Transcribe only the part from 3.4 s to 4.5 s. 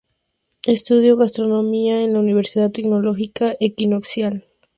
Equinoccial.